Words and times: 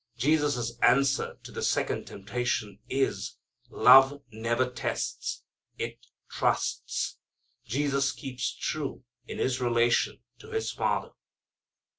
Jesus' 0.17 0.79
answer 0.79 1.37
to 1.43 1.51
the 1.51 1.61
second 1.61 2.05
temptation 2.05 2.79
is: 2.89 3.37
love 3.69 4.23
never 4.31 4.67
tests. 4.67 5.43
It 5.77 6.07
trusts. 6.27 7.19
Jesus 7.67 8.11
keeps 8.11 8.51
true 8.55 9.03
in 9.27 9.37
His 9.37 9.61
relation 9.61 10.21
to 10.39 10.49
His 10.49 10.71
Father. 10.71 11.11